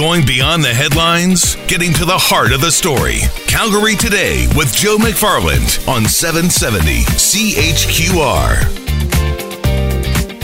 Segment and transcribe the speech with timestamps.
[0.00, 3.18] Going beyond the headlines, getting to the heart of the story.
[3.46, 8.64] Calgary Today with Joe McFarland on 770 CHQR.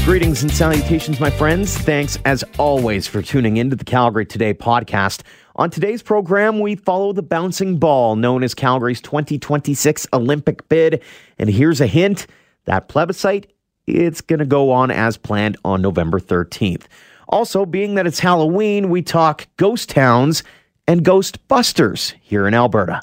[0.05, 1.75] Greetings and salutations, my friends.
[1.75, 5.23] Thanks as always for tuning into the Calgary Today podcast.
[5.55, 11.03] On today's program, we follow the bouncing ball known as Calgary's 2026 Olympic bid.
[11.39, 12.27] And here's a hint
[12.67, 13.51] that plebiscite,
[13.87, 16.83] it's going to go on as planned on November 13th.
[17.29, 20.43] Also, being that it's Halloween, we talk ghost towns
[20.87, 23.03] and ghost busters here in Alberta.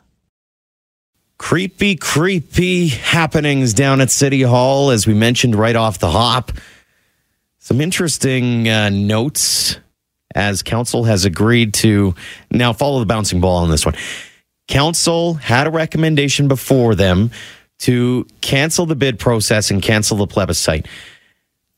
[1.38, 6.54] Creepy, creepy happenings down at City Hall, as we mentioned right off the hop.
[7.60, 9.78] Some interesting uh, notes
[10.36, 12.16] as council has agreed to
[12.50, 13.96] now follow the bouncing ball on this one.
[14.68, 17.32] Council had a recommendation before them
[17.80, 20.88] to cancel the bid process and cancel the plebiscite.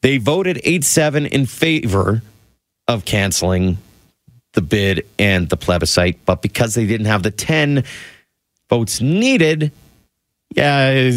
[0.02, 2.22] They voted 8 7 in favor
[2.88, 3.78] of canceling
[4.54, 7.84] the bid and the plebiscite, but because they didn't have the 10
[8.70, 9.72] votes needed,
[10.56, 11.12] yeah,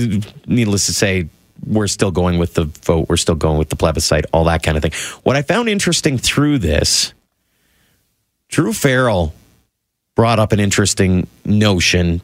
[0.47, 1.29] needless to say,
[1.67, 4.77] we're still going with the vote, we're still going with the plebiscite, all that kind
[4.77, 4.93] of thing.
[5.23, 7.13] What I found interesting through this,
[8.49, 9.35] Druh Farrell
[10.15, 12.21] brought up an interesting notion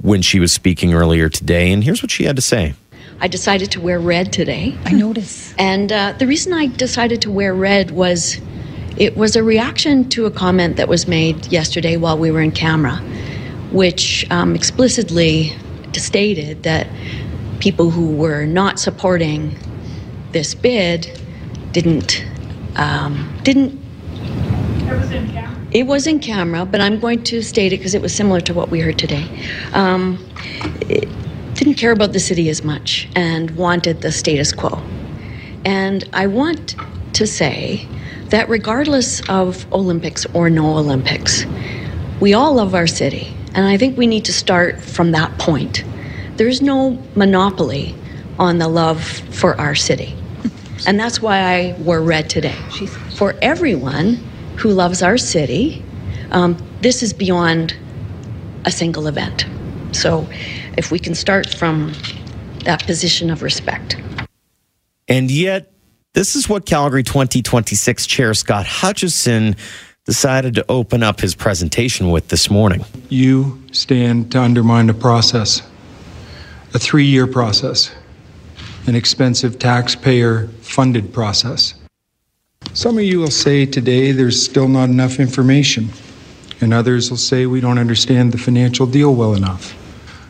[0.00, 2.74] when she was speaking earlier today, and here's what she had to say.
[3.18, 4.76] I decided to wear red today.
[4.84, 5.54] I notice.
[5.58, 8.38] And uh, the reason I decided to wear red was
[8.96, 12.52] it was a reaction to a comment that was made yesterday while we were in
[12.52, 12.96] camera,
[13.70, 15.52] which um, explicitly
[15.92, 16.86] stated that
[17.60, 19.56] people who were not supporting
[20.32, 21.20] this bid
[21.72, 22.24] didn't
[22.76, 23.72] um, didn't.
[23.72, 25.66] It was in camera.
[25.72, 28.54] It was in camera, but I'm going to state it because it was similar to
[28.54, 29.26] what we heard today.
[29.72, 30.24] Um,
[31.54, 34.82] didn't care about the city as much and wanted the status quo.
[35.64, 36.76] And I want
[37.14, 37.88] to say
[38.30, 41.44] that regardless of Olympics or no Olympics,
[42.20, 43.34] we all love our city.
[43.54, 45.84] And I think we need to start from that point.
[46.36, 47.94] There's no monopoly
[48.38, 50.14] on the love for our city.
[50.86, 52.56] And that's why I wore red today.
[53.14, 54.16] For everyone
[54.56, 55.82] who loves our city,
[56.30, 57.74] um, this is beyond
[58.64, 59.46] a single event.
[59.92, 60.28] So
[60.76, 61.94] if we can start from
[62.64, 63.96] that position of respect.
[65.08, 65.72] And yet,
[66.16, 69.54] this is what Calgary 2026 Chair Scott Hutcheson
[70.06, 72.86] decided to open up his presentation with this morning.
[73.10, 75.60] You stand to undermine a process,
[76.72, 77.94] a three year process,
[78.86, 81.74] an expensive taxpayer funded process.
[82.72, 85.90] Some of you will say today there's still not enough information,
[86.62, 89.74] and others will say we don't understand the financial deal well enough.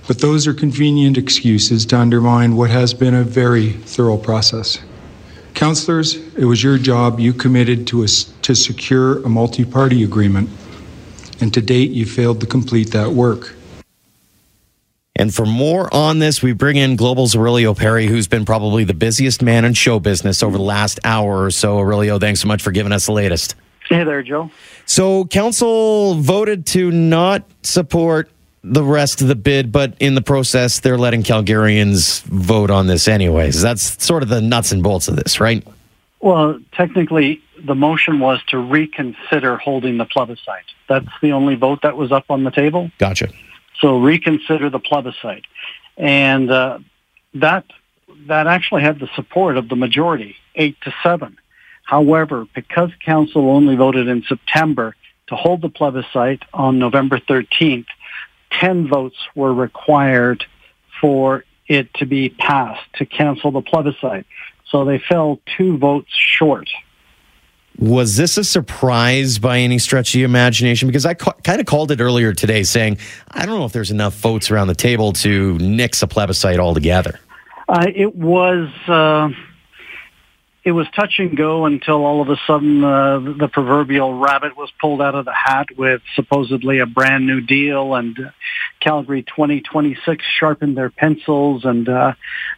[0.08, 4.80] But those are convenient excuses to undermine what has been a very thorough process.
[5.56, 7.18] Councillors, it was your job.
[7.18, 10.50] You committed to, a, to secure a multi party agreement.
[11.40, 13.54] And to date, you failed to complete that work.
[15.16, 18.92] And for more on this, we bring in Global's Aurelio Perri, who's been probably the
[18.92, 21.78] busiest man in show business over the last hour or so.
[21.78, 23.54] Aurelio, thanks so much for giving us the latest.
[23.88, 24.50] Hey there, Joe.
[24.84, 28.30] So, council voted to not support
[28.62, 33.08] the rest of the bid, but in the process, they're letting Calgarians vote on this
[33.08, 33.60] anyways.
[33.62, 35.66] That's sort of the nuts and bolts of this, right?
[36.20, 40.64] Well, technically, the motion was to reconsider holding the plebiscite.
[40.88, 42.90] That's the only vote that was up on the table.
[42.98, 43.28] Gotcha.
[43.80, 45.44] So reconsider the plebiscite,
[45.96, 46.78] and uh,
[47.34, 47.64] that
[48.26, 51.36] that actually had the support of the majority, eight to seven.
[51.84, 54.96] However, because council only voted in September
[55.28, 57.86] to hold the plebiscite on November 13th,
[58.52, 60.44] 10 votes were required
[61.00, 64.26] for it to be passed to cancel the plebiscite.
[64.70, 66.68] So they fell two votes short.
[67.78, 70.88] Was this a surprise by any stretch of the imagination?
[70.88, 72.98] Because I ca- kind of called it earlier today saying,
[73.30, 77.20] I don't know if there's enough votes around the table to nix a plebiscite altogether.
[77.68, 78.68] Uh, it was.
[78.86, 79.28] Uh,
[80.66, 84.68] it was touch and go until all of a sudden uh, the proverbial rabbit was
[84.80, 88.18] pulled out of the hat with supposedly a brand new deal and
[88.80, 92.14] Calgary 2026 sharpened their pencils and uh,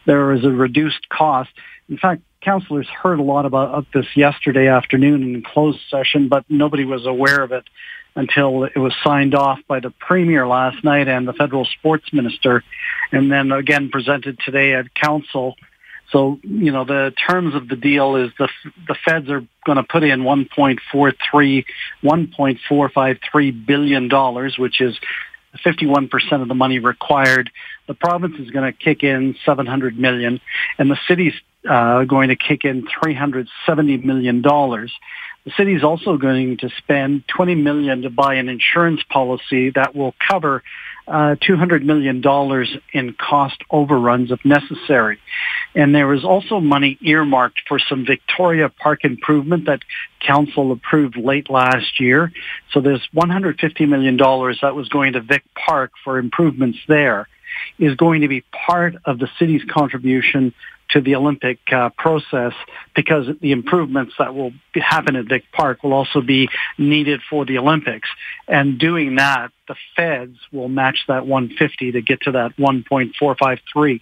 [0.07, 1.51] there was a reduced cost.
[1.87, 6.85] In fact, councillors heard a lot about this yesterday afternoon in closed session, but nobody
[6.85, 7.65] was aware of it
[8.15, 12.63] until it was signed off by the premier last night and the federal sports minister,
[13.11, 15.55] and then again presented today at council.
[16.11, 18.49] So, you know, the terms of the deal is the
[18.87, 21.65] the feds are going to put in 1.43
[22.03, 24.97] 1.453 billion dollars, which is
[25.65, 27.49] 51% of the money required.
[27.87, 30.39] The province is going to kick in 700 million
[30.77, 31.33] and the city's
[31.67, 34.93] uh, going to kick in 370 million dollars.
[35.45, 39.95] The city is also going to spend 20 million to buy an insurance policy that
[39.95, 40.63] will cover
[41.09, 42.23] uh, $200 million
[42.93, 45.19] in cost overruns if necessary.
[45.75, 49.81] And there was also money earmarked for some Victoria Park improvement that
[50.19, 52.31] council approved late last year.
[52.71, 57.27] So there's $150 million that was going to Vic Park for improvements there
[57.77, 60.53] is going to be part of the city's contribution
[60.89, 62.53] to the Olympic uh, process
[62.95, 67.57] because the improvements that will happen at Vic Park will also be needed for the
[67.57, 68.09] Olympics.
[68.47, 74.01] And doing that, the feds will match that 150 to get to that 1.453.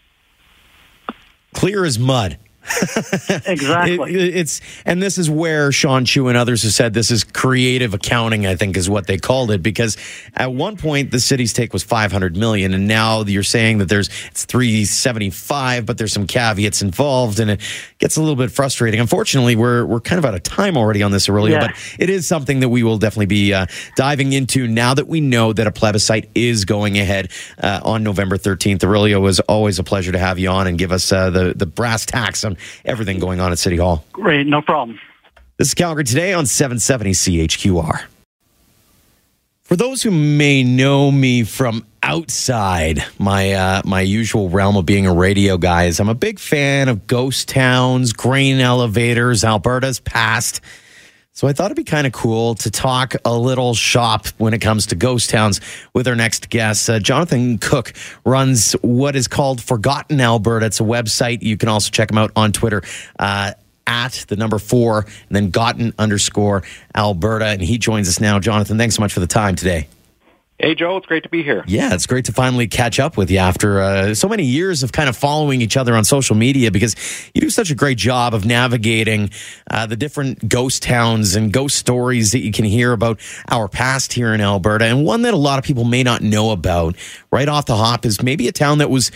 [1.54, 2.38] Clear as mud.
[3.46, 4.16] exactly.
[4.16, 7.94] It, it's and this is where Sean Chu and others have said this is creative
[7.94, 8.46] accounting.
[8.46, 9.98] I think is what they called it because
[10.36, 14.10] at one point the city's take was 500 million, and now you're saying that there's
[14.28, 17.62] it's 375, but there's some caveats involved, and it
[18.00, 19.00] gets a little bit frustrating.
[19.00, 21.68] Unfortunately, we're we're kind of out of time already on this, Aurelio, yeah.
[21.68, 23.66] but it is something that we will definitely be uh,
[23.96, 27.32] diving into now that we know that a plebiscite is going ahead
[27.62, 28.84] uh, on November 13th.
[28.84, 31.66] Aurelio, was always a pleasure to have you on and give us uh, the the
[31.66, 34.06] brass tacks on everything going on at City Hall.
[34.14, 35.00] Great, no problem.
[35.58, 38.06] This is Calgary Today on 770 CHQR.
[39.64, 45.06] For those who may know me from outside my uh, my usual realm of being
[45.06, 50.62] a radio guy, is I'm a big fan of ghost towns, grain elevators, Alberta's past.
[51.38, 54.60] So I thought it'd be kind of cool to talk a little shop when it
[54.60, 55.62] comes to ghost towns
[55.94, 56.90] with our next guest.
[56.90, 57.94] Uh, Jonathan Koch
[58.26, 60.66] runs what is called Forgotten Alberta.
[60.66, 61.44] It's a website.
[61.44, 62.82] You can also check him out on Twitter.
[63.20, 63.52] Uh,
[63.86, 66.64] at the number four and then gotten underscore
[66.96, 67.46] Alberta.
[67.46, 68.40] And he joins us now.
[68.40, 69.88] Jonathan, thanks so much for the time today.
[70.60, 71.64] Hey, Joe, it's great to be here.
[71.68, 74.92] Yeah, it's great to finally catch up with you after uh, so many years of
[74.92, 76.96] kind of following each other on social media because
[77.36, 79.30] you do such a great job of navigating
[79.70, 83.20] uh, the different ghost towns and ghost stories that you can hear about
[83.50, 84.86] our past here in Alberta.
[84.86, 86.96] And one that a lot of people may not know about
[87.30, 89.12] right off the hop is maybe a town that was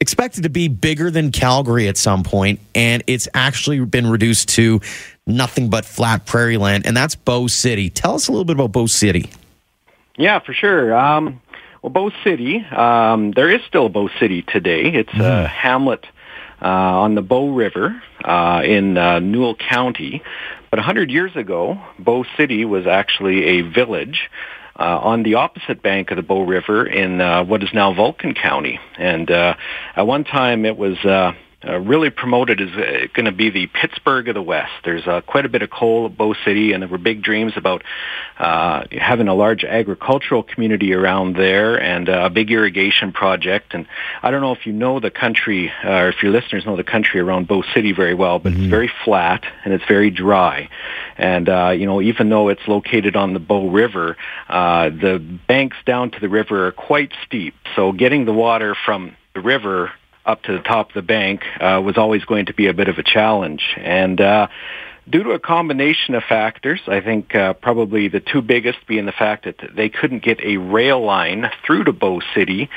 [0.00, 4.80] expected to be bigger than Calgary at some point, and it's actually been reduced to
[5.26, 7.90] nothing but flat prairie land, and that's Bow City.
[7.90, 9.30] Tell us a little bit about Bow City.
[10.16, 10.96] Yeah, for sure.
[10.96, 11.40] Um,
[11.82, 14.84] well, Bow City, um, there is still Bow City today.
[14.86, 15.44] It's mm.
[15.44, 16.06] a hamlet
[16.60, 20.22] uh, on the Bow River uh, in uh, Newell County.
[20.70, 24.30] But 100 years ago, Bow City was actually a village
[24.78, 28.34] uh, on the opposite bank of the Bow River in uh, what is now Vulcan
[28.34, 28.78] County.
[28.98, 29.54] And uh,
[29.94, 31.32] at one time, it was uh,
[31.66, 34.72] uh, really promoted as uh, going to be the Pittsburgh of the West.
[34.84, 37.52] There's uh, quite a bit of coal at Bow City, and there were big dreams
[37.56, 37.82] about
[38.38, 43.74] uh, having a large agricultural community around there and uh, a big irrigation project.
[43.74, 43.86] And
[44.22, 46.84] I don't know if you know the country, uh, or if your listeners know the
[46.84, 48.62] country around Bow City very well, but mm-hmm.
[48.62, 50.68] it's very flat and it's very dry.
[51.16, 54.16] And uh, you know, even though it's located on the Bow River,
[54.48, 55.18] uh, the
[55.48, 57.54] banks down to the river are quite steep.
[57.74, 59.92] So getting the water from the river
[60.26, 62.88] up to the top of the bank uh, was always going to be a bit
[62.88, 63.62] of a challenge.
[63.78, 64.48] And uh,
[65.08, 69.12] due to a combination of factors, I think uh, probably the two biggest being the
[69.12, 72.68] fact that they couldn't get a rail line through to Bow City,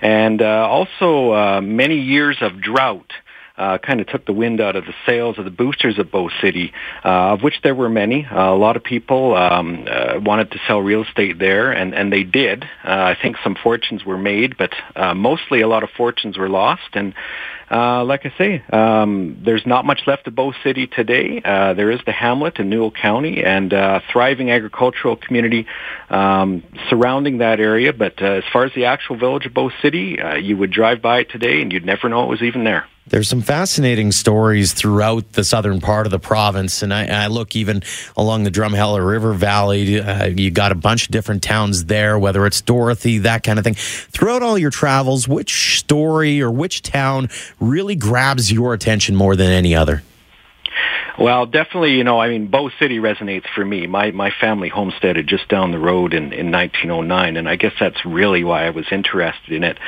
[0.00, 3.10] and uh, also uh, many years of drought
[3.58, 6.30] uh, kind of took the wind out of the sails of the boosters of Bow
[6.40, 6.72] City,
[7.04, 8.24] uh, of which there were many.
[8.24, 12.12] Uh, a lot of people um, uh, wanted to sell real estate there, and, and
[12.12, 12.64] they did.
[12.84, 16.48] Uh, I think some fortunes were made, but uh, mostly a lot of fortunes were
[16.48, 16.90] lost.
[16.94, 17.14] And
[17.70, 21.42] uh, like I say, um, there's not much left of Bow City today.
[21.44, 25.66] Uh, there is the hamlet in Newell County and uh, thriving agricultural community
[26.08, 27.92] um, surrounding that area.
[27.92, 31.02] But uh, as far as the actual village of Bow City, uh, you would drive
[31.02, 32.86] by it today and you'd never know it was even there.
[33.10, 37.56] There's some fascinating stories throughout the southern part of the province, and I, I look
[37.56, 37.82] even
[38.16, 40.00] along the Drumheller River Valley.
[40.00, 43.64] Uh, you got a bunch of different towns there, whether it's Dorothy, that kind of
[43.64, 43.74] thing.
[43.74, 49.50] Throughout all your travels, which story or which town really grabs your attention more than
[49.50, 50.02] any other?
[51.18, 53.86] Well, definitely, you know, I mean, Bow City resonates for me.
[53.86, 58.04] My my family homesteaded just down the road in in 1909, and I guess that's
[58.04, 59.78] really why I was interested in it.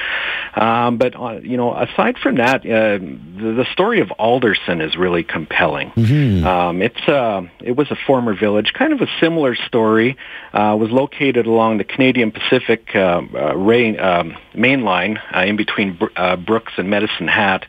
[0.55, 4.97] Um, but uh, you know, aside from that, uh, the, the story of Alderson is
[4.97, 5.91] really compelling.
[5.91, 6.45] Mm-hmm.
[6.45, 10.17] Um, it's uh, it was a former village, kind of a similar story.
[10.53, 15.57] Uh, was located along the Canadian Pacific uh, uh, rain, um, main line uh, in
[15.57, 17.67] between uh, Brooks and Medicine Hat,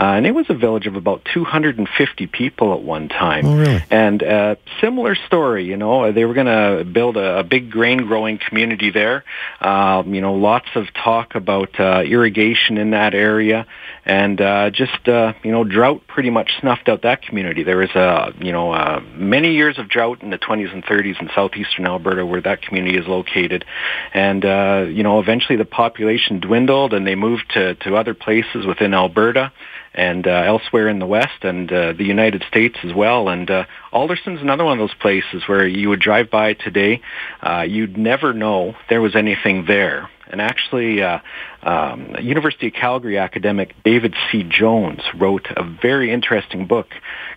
[0.00, 3.46] uh, and it was a village of about 250 people at one one time.
[3.46, 3.84] Oh, really?
[3.90, 8.06] And uh, similar story, you know, they were going to build a, a big grain
[8.06, 9.24] growing community there.
[9.60, 13.66] Um, you know, lots of talk about uh, irrigation in that area,
[14.04, 17.62] and uh, just uh, you know, drought pretty much snuffed out that community.
[17.62, 21.20] There was a you know uh, many years of drought in the 20s and 30s
[21.20, 23.64] in southeastern Alberta, where that community is located,
[24.12, 28.66] and uh, you know, eventually the population dwindled, and they moved to to other places
[28.66, 29.52] within Alberta
[29.94, 33.28] and uh, elsewhere in the West and uh, the United States as well.
[33.28, 37.00] And uh, Alderson's another one of those places where you would drive by today,
[37.40, 40.10] uh, you'd never know there was anything there.
[40.26, 41.20] And actually, uh,
[41.62, 44.42] um, University of Calgary academic David C.
[44.42, 46.88] Jones wrote a very interesting book,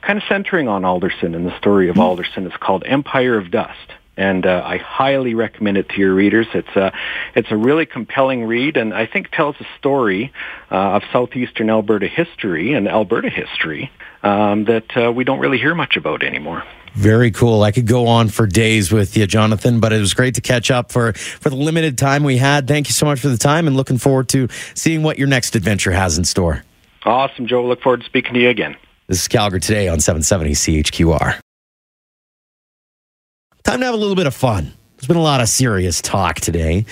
[0.02, 2.48] kind of centering on Alderson and the story of Alderson.
[2.48, 6.48] It's called Empire of Dust and uh, I highly recommend it to your readers.
[6.54, 6.92] It's a
[7.36, 10.34] it's a really compelling read, and I think tells a story
[10.72, 13.92] uh, of southeastern Alberta history and Alberta history
[14.24, 16.64] um, that uh, we don't really hear much about anymore.
[16.94, 17.62] Very cool.
[17.62, 20.72] I could go on for days with you, Jonathan, but it was great to catch
[20.72, 22.68] up for for the limited time we had.
[22.68, 25.56] Thank you so much for the time, and looking forward to seeing what your next
[25.56, 26.64] adventure has in store.
[27.06, 27.66] Awesome, Joe.
[27.66, 28.76] Look forward to speaking to you again.
[29.06, 31.40] This is Calgary today on 770 CHQR.
[33.68, 34.72] Time to have a little bit of fun.
[34.96, 36.86] There's been a lot of serious talk today.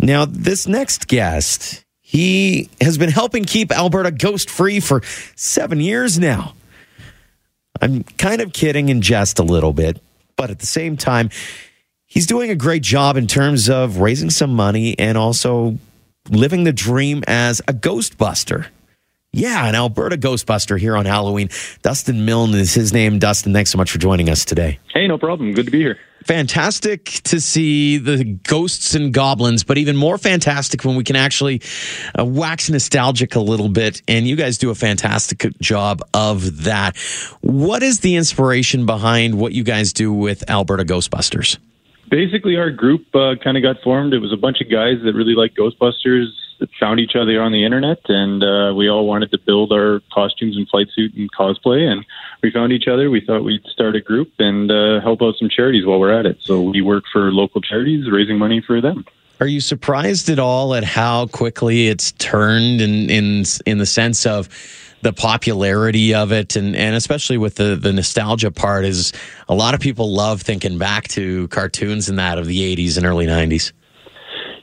[0.00, 5.02] Now, this next guest, he has been helping keep Alberta ghost free for
[5.36, 6.54] seven years now.
[7.80, 10.02] I'm kind of kidding in jest a little bit,
[10.34, 11.30] but at the same time,
[12.06, 15.78] he's doing a great job in terms of raising some money and also
[16.28, 18.66] living the dream as a ghostbuster.
[19.34, 21.48] Yeah, an Alberta Ghostbuster here on Halloween.
[21.80, 23.18] Dustin Milne is his name.
[23.18, 24.78] Dustin, thanks so much for joining us today.
[24.92, 25.54] Hey, no problem.
[25.54, 25.98] Good to be here.
[26.26, 31.62] Fantastic to see the ghosts and goblins, but even more fantastic when we can actually
[32.16, 34.02] uh, wax nostalgic a little bit.
[34.06, 36.98] And you guys do a fantastic job of that.
[37.40, 41.56] What is the inspiration behind what you guys do with Alberta Ghostbusters?
[42.10, 44.12] Basically, our group uh, kind of got formed.
[44.12, 46.26] It was a bunch of guys that really like Ghostbusters
[46.60, 50.00] that found each other on the internet, and uh, we all wanted to build our
[50.12, 51.90] costumes and flight suit and cosplay.
[51.90, 52.04] And
[52.42, 53.10] we found each other.
[53.10, 56.26] We thought we'd start a group and uh, help out some charities while we're at
[56.26, 56.38] it.
[56.40, 59.04] So we work for local charities, raising money for them.
[59.40, 64.24] Are you surprised at all at how quickly it's turned in in in the sense
[64.24, 64.48] of
[65.02, 69.12] the popularity of it and, and especially with the, the nostalgia part is
[69.48, 73.04] a lot of people love thinking back to cartoons and that of the 80s and
[73.04, 73.72] early 90s.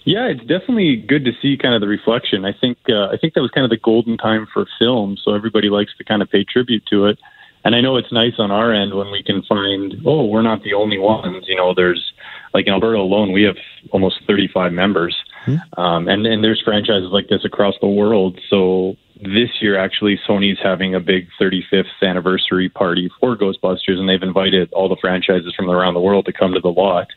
[0.06, 2.46] Yeah, it's definitely good to see kind of the reflection.
[2.46, 5.34] I think uh, I think that was kind of the golden time for film, so
[5.34, 7.20] everybody likes to kind of pay tribute to it.
[7.66, 10.64] And I know it's nice on our end when we can find, oh, we're not
[10.64, 11.46] the only ones.
[11.48, 12.14] You know, there's
[12.54, 13.58] like in Alberta alone, we have
[13.92, 15.16] almost 35 members,
[15.46, 15.80] mm-hmm.
[15.80, 18.40] um, and and there's franchises like this across the world.
[18.50, 24.24] So this year, actually, Sony's having a big 35th anniversary party for Ghostbusters, and they've
[24.24, 27.08] invited all the franchises from around the world to come to the lot.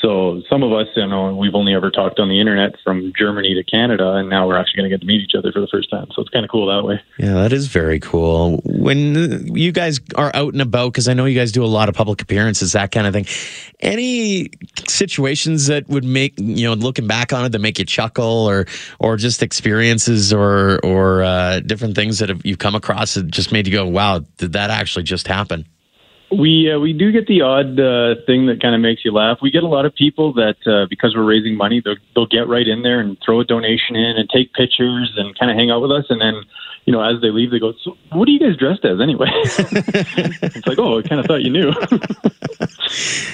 [0.00, 3.54] So some of us, you know, we've only ever talked on the internet from Germany
[3.54, 5.68] to Canada, and now we're actually going to get to meet each other for the
[5.70, 6.06] first time.
[6.14, 7.02] So it's kind of cool that way.
[7.18, 8.62] Yeah, that is very cool.
[8.64, 11.90] When you guys are out and about, because I know you guys do a lot
[11.90, 13.26] of public appearances, that kind of thing.
[13.80, 14.50] Any
[14.88, 18.66] situations that would make you know, looking back on it, that make you chuckle, or
[19.00, 23.52] or just experiences, or or uh, different things that have, you've come across that just
[23.52, 25.66] made you go, "Wow, did that actually just happen?"
[26.30, 29.38] We uh, we do get the odd uh, thing that kind of makes you laugh.
[29.42, 32.46] We get a lot of people that uh, because we're raising money, they'll, they'll get
[32.46, 35.70] right in there and throw a donation in and take pictures and kind of hang
[35.70, 36.04] out with us.
[36.08, 36.34] And then,
[36.84, 39.28] you know, as they leave, they go, so "What are you guys dressed as anyway?"
[39.32, 41.72] it's like, "Oh, I kind of thought you knew."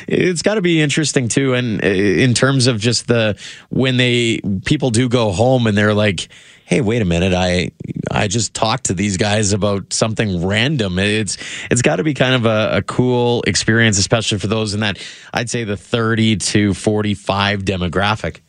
[0.08, 3.38] it's got to be interesting too, and uh, in terms of just the
[3.68, 6.28] when they people do go home and they're like
[6.66, 7.70] hey, wait a minute, I
[8.10, 10.98] I just talked to these guys about something random.
[10.98, 11.38] It's
[11.70, 14.98] it's got to be kind of a, a, cool experience, especially for those in that
[15.34, 18.40] I'd say the thirty to forty five demographic.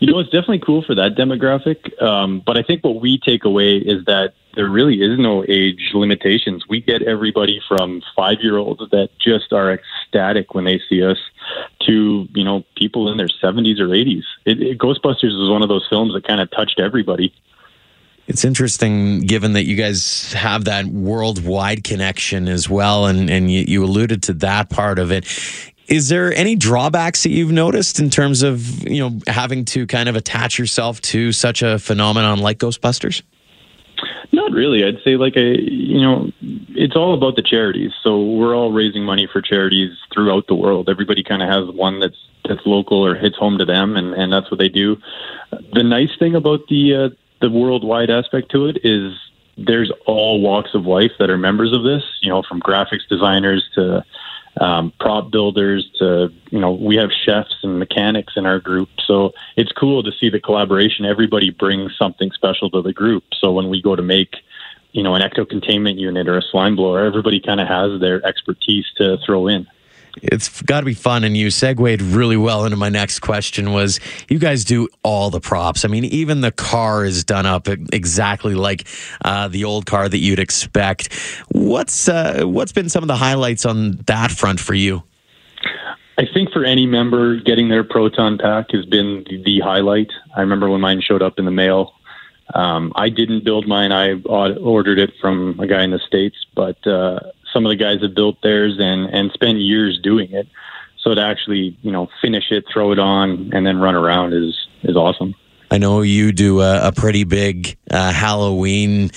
[0.00, 2.00] You know, it's definitely cool for that demographic.
[2.00, 5.90] Um, but I think what we take away is that there really is no age
[5.92, 6.64] limitations.
[6.68, 11.18] We get everybody from five year olds that just are ecstatic when they see us
[11.86, 14.22] to, you know, people in their 70s or 80s.
[14.44, 17.32] It, it, Ghostbusters was one of those films that kind of touched everybody.
[18.28, 23.64] It's interesting, given that you guys have that worldwide connection as well, and, and you,
[23.66, 25.24] you alluded to that part of it.
[25.88, 30.10] Is there any drawbacks that you've noticed in terms of you know having to kind
[30.10, 33.22] of attach yourself to such a phenomenon like Ghostbusters?
[34.30, 34.84] Not really.
[34.84, 37.92] I'd say like a you know, it's all about the charities.
[38.02, 40.90] So we're all raising money for charities throughout the world.
[40.90, 44.30] Everybody kind of has one that's that's local or hits home to them, and and
[44.30, 44.98] that's what they do.
[45.72, 47.08] The nice thing about the uh,
[47.40, 49.16] the worldwide aspect to it is
[49.56, 52.02] there's all walks of life that are members of this.
[52.20, 54.04] You know, from graphics designers to
[54.60, 58.88] um, prop builders to you know we have chefs and mechanics in our group.
[59.04, 61.04] So it's cool to see the collaboration.
[61.04, 63.24] Everybody brings something special to the group.
[63.34, 64.36] So when we go to make
[64.92, 68.24] you know an ecto containment unit or a slime blower everybody kind of has their
[68.26, 69.66] expertise to throw in
[70.22, 74.00] it's got to be fun and you segued really well into my next question was
[74.28, 78.54] you guys do all the props i mean even the car is done up exactly
[78.54, 78.86] like
[79.24, 81.12] uh, the old car that you'd expect
[81.50, 85.02] what's uh, what's been some of the highlights on that front for you
[86.18, 90.10] I think for any member, getting their proton pack has been the highlight.
[90.36, 91.94] I remember when mine showed up in the mail.
[92.54, 96.44] Um, I didn't build mine; I ordered it from a guy in the states.
[96.56, 97.20] But uh,
[97.52, 100.46] some of the guys have built theirs and and spent years doing it.
[100.98, 104.54] So to actually you know finish it, throw it on, and then run around is
[104.82, 105.34] is awesome.
[105.70, 109.10] I know you do a, a pretty big uh, Halloween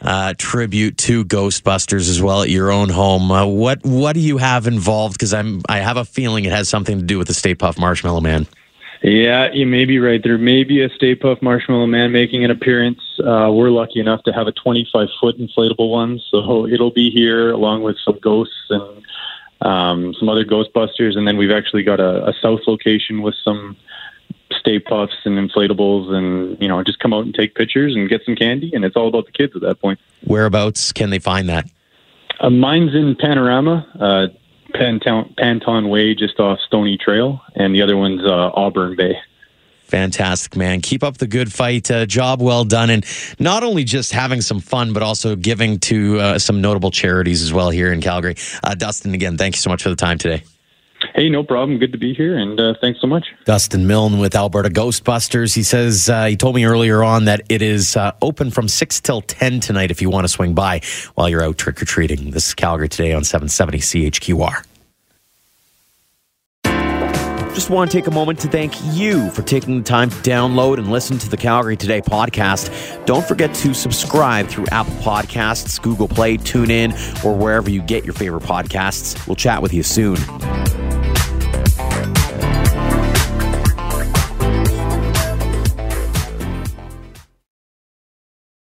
[0.00, 3.30] uh, tribute to Ghostbusters as well at your own home.
[3.30, 5.14] Uh, what what do you have involved?
[5.14, 7.78] Because I'm I have a feeling it has something to do with the Stay Puft
[7.78, 8.46] Marshmallow Man.
[9.02, 10.20] Yeah, you may be right.
[10.22, 13.00] There may be a Stay Puft Marshmallow Man making an appearance.
[13.20, 17.52] Uh, we're lucky enough to have a 25 foot inflatable one, so it'll be here
[17.52, 19.06] along with some ghosts and
[19.60, 21.16] um, some other Ghostbusters.
[21.16, 23.76] And then we've actually got a, a south location with some
[24.58, 28.22] Stay Pufts and inflatables, and you know, just come out and take pictures and get
[28.24, 28.72] some candy.
[28.74, 30.00] And it's all about the kids at that point.
[30.24, 31.66] Whereabouts can they find that?
[32.40, 33.86] Uh, mine's in Panorama.
[33.98, 34.26] Uh,
[34.78, 39.18] Panton, Way, just off Stoney Trail, and the other one's uh, Auburn Bay.
[39.84, 40.82] Fantastic, man.
[40.82, 41.90] Keep up the good fight.
[41.90, 42.90] Uh, job well done.
[42.90, 43.06] And
[43.38, 47.54] not only just having some fun, but also giving to uh, some notable charities as
[47.54, 48.36] well here in Calgary.
[48.62, 50.44] Uh, Dustin, again, thank you so much for the time today.
[51.14, 51.78] Hey, no problem.
[51.78, 53.26] Good to be here, and uh, thanks so much.
[53.44, 55.54] Dustin Milne with Alberta Ghostbusters.
[55.54, 59.00] He says uh, he told me earlier on that it is uh, open from six
[59.00, 59.90] till ten tonight.
[59.90, 60.80] If you want to swing by
[61.14, 64.64] while you're out trick or treating, this is Calgary today on seven seventy CHQR.
[67.54, 70.78] Just want to take a moment to thank you for taking the time to download
[70.78, 73.04] and listen to the Calgary Today podcast.
[73.04, 78.14] Don't forget to subscribe through Apple Podcasts, Google Play, TuneIn, or wherever you get your
[78.14, 79.26] favorite podcasts.
[79.26, 80.18] We'll chat with you soon.